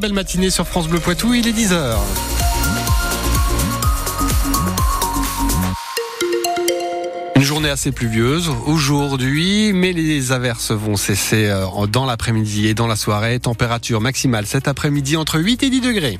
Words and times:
Belle 0.00 0.12
matinée 0.12 0.50
sur 0.50 0.66
France 0.66 0.86
Bleu 0.86 1.00
Poitou, 1.00 1.34
il 1.34 1.48
est 1.48 1.52
10h. 1.52 1.96
Une 7.34 7.42
journée 7.42 7.68
assez 7.68 7.90
pluvieuse 7.90 8.48
aujourd'hui, 8.66 9.72
mais 9.72 9.92
les 9.92 10.30
averses 10.30 10.70
vont 10.70 10.96
cesser 10.96 11.46
euh, 11.46 11.86
dans 11.88 12.06
l'après-midi 12.06 12.68
et 12.68 12.74
dans 12.74 12.86
la 12.86 12.94
soirée. 12.94 13.40
Température 13.40 14.00
maximale 14.00 14.46
cet 14.46 14.68
après-midi 14.68 15.16
entre 15.16 15.40
8 15.40 15.64
et 15.64 15.70
10 15.70 15.80
degrés. 15.80 16.18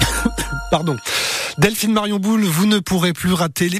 Pardon. 0.70 0.96
Delphine 1.56 1.92
Marion 1.92 2.18
Boule, 2.18 2.44
vous 2.44 2.66
ne 2.66 2.80
pourrez 2.80 3.14
plus 3.14 3.32
rater 3.32 3.70
les, 3.70 3.78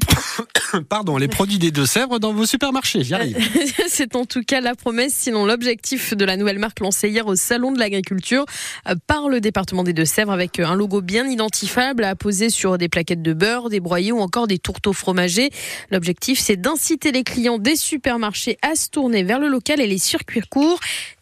pardon, 0.88 1.16
les 1.16 1.28
produits 1.28 1.58
des 1.58 1.70
Deux-Sèvres 1.70 2.18
dans 2.18 2.32
vos 2.32 2.46
supermarchés. 2.46 3.02
J'y 3.02 3.14
arrive. 3.14 3.36
C'est 3.88 4.16
en 4.16 4.24
tout 4.24 4.42
cas 4.42 4.60
la 4.60 4.74
promesse, 4.74 5.14
sinon 5.14 5.46
l'objectif 5.46 6.14
de 6.14 6.24
la 6.24 6.36
nouvelle 6.36 6.58
marque 6.58 6.80
lancée 6.80 7.08
hier 7.08 7.26
au 7.26 7.36
Salon 7.36 7.72
de 7.72 7.78
l'Agriculture 7.78 8.44
euh, 8.88 8.94
par 9.06 9.28
le 9.28 9.40
département 9.40 9.84
des 9.84 9.92
Deux-Sèvres 9.92 10.32
avec 10.32 10.58
un 10.58 10.74
logo 10.74 11.00
bien 11.00 11.26
identifiable 11.26 12.04
à 12.04 12.14
poser 12.14 12.50
sur 12.50 12.78
des 12.78 12.88
plaquettes 12.88 13.22
de 13.22 13.32
beurre, 13.32 13.68
des 13.68 13.80
broyés 13.80 14.12
ou 14.12 14.20
encore 14.20 14.46
des 14.46 14.58
tourteaux 14.58 14.92
fromagés. 14.92 15.50
L'objectif, 15.90 16.38
c'est 16.38 16.56
d'inciter 16.56 17.12
les 17.12 17.24
clients 17.24 17.58
des 17.58 17.76
supermarchés 17.76 18.58
à 18.62 18.74
se 18.74 18.88
tourner 18.90 19.22
vers 19.22 19.38
le 19.38 19.48
local 19.48 19.80
et 19.80 19.86
les 19.86 19.98
circuits 19.98 20.42
courts. 20.48 20.80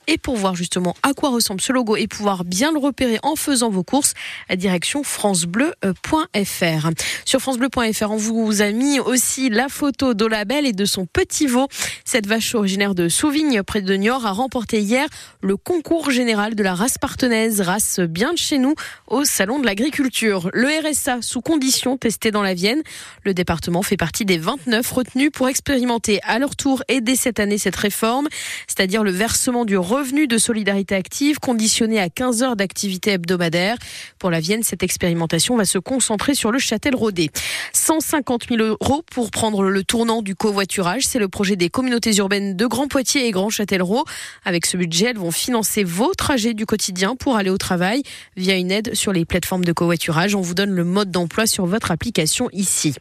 Et 0.09 0.19
pour 0.19 0.37
voir 0.37 0.55
justement 0.55 0.95
à 1.03 1.15
quoi 1.15 1.31
ressemble 1.31 1.61
ce 1.61 1.73
logo 1.73 1.97
et 1.97 2.07
pouvoir 2.07 2.45
bien 2.45 2.73
le 2.73 2.79
repérer 2.79 3.19
en 3.23 3.35
faisant 3.37 3.71
vos 3.71 3.83
courses, 3.83 4.15
direction 4.55 5.03
francebleu.fr. 5.03 6.91
Sur 7.25 7.41
francebleu.fr, 7.41 8.11
on 8.11 8.17
vous 8.17 8.63
a 8.63 8.71
mis 8.71 9.01
aussi 9.01 9.49
la 9.49 9.69
photo 9.69 10.15
d'Olabelle 10.15 10.67
et 10.67 10.73
de 10.73 10.85
son 10.85 11.07
petit 11.07 11.47
veau. 11.47 11.69
Cette 12.05 12.27
vache 12.27 12.55
originaire 12.55 12.95
de 12.95 13.09
Souvigne 13.09 13.63
près 13.63 13.83
de 13.83 13.95
Niort 13.95 14.27
a 14.27 14.33
remporté 14.33 14.81
hier 14.81 15.09
le 15.41 15.57
concours 15.57 16.11
général 16.11 16.55
de 16.55 16.63
la 16.63 16.75
race 16.75 16.99
partenaise, 16.99 17.61
race 17.61 18.01
bien 18.01 18.33
de 18.33 18.39
chez 18.39 18.59
nous, 18.59 18.75
au 19.09 19.25
Salon 19.25 19.59
de 19.59 19.67
l'Agriculture. 19.67 20.51
Le 20.53 20.69
RSA 20.69 21.23
sous 21.23 21.41
conditions 21.41 21.97
testé 21.97 22.31
dans 22.31 22.43
la 22.43 22.55
Vienne. 22.55 22.83
Le 23.25 23.35
département 23.35 23.83
fait 23.83 23.97
partie 23.97 24.25
des 24.25 24.39
29 24.39 24.91
retenus 24.91 25.31
pour 25.33 25.49
expérimenter 25.49 26.21
à 26.23 26.39
leur 26.39 26.57
tour 26.57 26.83
et 26.89 27.01
dès 27.01 27.17
cette 27.17 27.41
année 27.41 27.59
cette 27.59 27.77
réforme, 27.77 28.29
c'est-à-dire 28.67 29.03
le 29.03 29.11
versement 29.11 29.65
du 29.65 29.77
de 29.97 30.37
solidarité 30.37 30.95
active 30.95 31.39
conditionné 31.39 31.99
à 31.99 32.11
15 32.11 32.43
heures 32.43 32.55
d'activité 32.55 33.13
hebdomadaire. 33.13 33.79
Pour 34.19 34.31
la 34.31 34.41
Vienne, 34.41 34.63
cette 34.63 34.83
expérimentation 34.83 35.57
va 35.57 35.65
se 35.65 35.79
concentrer 35.79 36.35
sur 36.35 36.53
le 36.53 36.59
Châtel-Rodé. 36.59 37.31
150 37.73 38.49
000 38.51 38.63
euros 38.63 39.03
pour 39.11 39.31
prendre 39.31 39.63
le 39.63 39.85
tournant 39.85 40.21
du 40.21 40.35
covoiturage. 40.35 41.07
C'est 41.07 41.19
le 41.19 41.29
projet 41.29 41.57
des 41.57 41.71
communautés 41.71 42.15
urbaines 42.17 42.57
de 42.57 42.67
Grand 42.67 42.89
Poitiers 42.89 43.27
et 43.27 43.31
Grand 43.31 43.49
Châtellerault. 43.49 44.05
Avec 44.45 44.67
ce 44.67 44.77
budget, 44.77 45.07
elles 45.07 45.19
vont 45.19 45.31
financer 45.31 45.83
vos 45.83 46.13
trajets 46.13 46.53
du 46.53 46.67
quotidien 46.67 47.17
pour 47.17 47.37
aller 47.37 47.51
au 47.51 47.59
travail 47.59 48.03
via 48.37 48.55
une 48.55 48.71
aide 48.71 48.95
sur 48.95 49.15
les 49.15 49.25
plateformes 49.25 49.65
de 49.65 49.73
covoiturage. 49.73 50.35
On 50.35 50.43
vous 50.43 50.55
donne 50.55 50.73
le 50.73 50.85
mode 50.85 51.11
d'emploi 51.11 51.47
sur 51.47 51.65
votre 51.65 51.91
application 51.91 52.51
ici. 52.53 52.95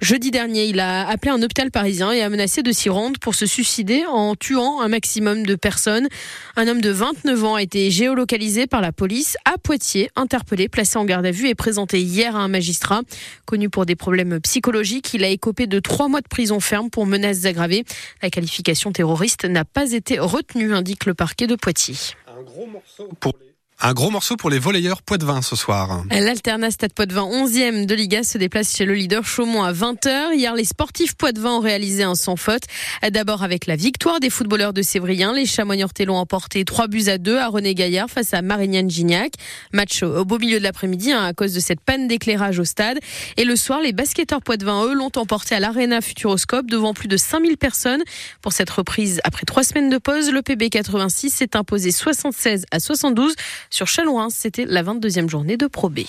Jeudi 0.00 0.32
dernier, 0.32 0.64
il 0.64 0.80
a 0.80 1.08
appelé 1.08 1.30
un 1.30 1.40
hôpital 1.42 1.70
parisien 1.70 2.10
et 2.10 2.22
a 2.22 2.28
menacé 2.28 2.64
de 2.64 2.72
s'y 2.72 2.88
rendre 2.88 3.20
pour 3.20 3.36
se 3.36 3.46
suicider 3.46 4.04
en 4.06 4.34
tuant 4.34 4.80
un 4.80 4.88
maximum 4.88 5.46
de 5.46 5.54
personnes. 5.54 6.08
Un 6.56 6.68
homme 6.68 6.80
de 6.80 6.90
29 6.90 7.44
ans 7.44 7.54
a 7.56 7.62
été 7.62 7.90
géolocalisé 7.90 8.66
par 8.66 8.80
la 8.80 8.92
police 8.92 9.36
à 9.44 9.58
Poitiers, 9.58 10.10
interpellé, 10.16 10.68
placé 10.68 10.98
en 10.98 11.04
garde 11.04 11.26
à 11.26 11.30
vue 11.30 11.48
et 11.48 11.54
présenté 11.54 12.00
hier 12.00 12.36
à 12.36 12.40
un 12.40 12.48
magistrat. 12.48 13.02
Connu 13.46 13.70
pour 13.70 13.86
des 13.86 13.96
problèmes 13.96 14.40
psychologiques, 14.40 15.14
il 15.14 15.24
a 15.24 15.28
écopé 15.28 15.66
de 15.66 15.80
trois 15.80 16.08
mois 16.08 16.20
de 16.20 16.28
prison 16.28 16.60
ferme 16.60 16.90
pour 16.90 17.06
menaces 17.06 17.44
aggravées. 17.44 17.84
La 18.22 18.30
qualification 18.30 18.92
terroriste 18.92 19.44
n'a 19.44 19.64
pas 19.64 19.92
été 19.92 20.18
retenue, 20.18 20.74
indique 20.74 21.06
le 21.06 21.14
parquet 21.14 21.46
de 21.46 21.56
Poitiers. 21.56 21.96
Un 22.26 22.42
gros 22.42 22.66
morceau 22.66 23.08
pour 23.20 23.34
les 23.40 23.53
un 23.80 23.92
gros 23.92 24.10
morceau 24.10 24.36
pour 24.36 24.50
les 24.50 24.58
volleyeurs 24.58 25.02
Poitvin 25.02 25.42
ce 25.42 25.56
soir. 25.56 26.04
L'Alternat 26.10 26.70
Stade 26.70 26.92
Poitvin 26.94 27.22
11e 27.22 27.86
de 27.86 27.94
Liga 27.94 28.22
se 28.22 28.38
déplace 28.38 28.74
chez 28.74 28.84
le 28.86 28.94
leader 28.94 29.26
Chaumont 29.26 29.62
à 29.62 29.72
20h. 29.72 30.34
Hier, 30.34 30.54
les 30.54 30.64
sportifs 30.64 31.14
Poitvin 31.16 31.56
ont 31.56 31.60
réalisé 31.60 32.02
un 32.02 32.14
sans 32.14 32.36
faute. 32.36 32.62
D'abord 33.10 33.42
avec 33.42 33.66
la 33.66 33.76
victoire 33.76 34.20
des 34.20 34.30
footballeurs 34.30 34.72
de 34.72 34.80
Sévrien. 34.80 35.34
Les 35.34 35.44
chamois 35.44 35.74
ont 35.74 36.14
emporté 36.14 36.64
3 36.64 36.86
buts 36.88 37.08
à 37.08 37.18
2 37.18 37.36
à 37.36 37.48
René 37.48 37.74
Gaillard 37.74 38.08
face 38.08 38.32
à 38.32 38.40
Marignane 38.42 38.88
Gignac. 38.88 39.32
Match 39.72 40.02
au 40.02 40.24
beau 40.24 40.38
milieu 40.38 40.58
de 40.58 40.64
l'après-midi 40.64 41.12
hein, 41.12 41.24
à 41.24 41.32
cause 41.34 41.52
de 41.52 41.60
cette 41.60 41.80
panne 41.80 42.08
d'éclairage 42.08 42.58
au 42.58 42.64
stade. 42.64 42.98
Et 43.36 43.44
le 43.44 43.56
soir, 43.56 43.80
les 43.82 43.92
basketteurs 43.92 44.40
Poitvin, 44.40 44.84
eux, 44.86 44.94
l'ont 44.94 45.12
emporté 45.16 45.56
à 45.56 45.60
l'Arena 45.60 46.00
Futuroscope 46.00 46.66
devant 46.66 46.94
plus 46.94 47.08
de 47.08 47.16
5000 47.16 47.58
personnes. 47.58 48.02
Pour 48.40 48.52
cette 48.52 48.70
reprise, 48.70 49.20
après 49.24 49.44
trois 49.44 49.64
semaines 49.64 49.90
de 49.90 49.98
pause, 49.98 50.30
le 50.30 50.40
PB 50.42 50.70
86 50.70 51.30
s'est 51.30 51.56
imposé 51.56 51.90
76 51.90 52.64
à 52.70 52.80
72 52.80 53.34
sur 53.74 53.88
Châlons, 53.88 54.30
c'était 54.30 54.66
la 54.66 54.84
22e 54.84 55.28
journée 55.28 55.56
de 55.56 55.66
Pro 55.66 55.88
B. 55.88 56.02